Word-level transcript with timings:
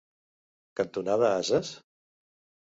cantonada 0.79 1.29
Ases? 1.43 1.71